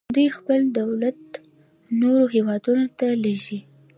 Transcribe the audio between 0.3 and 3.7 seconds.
خپل تولیدات نورو هیوادونو ته لیږي.